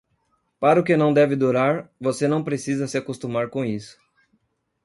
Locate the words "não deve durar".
0.97-1.87